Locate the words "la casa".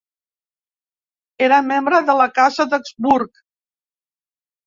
2.21-2.67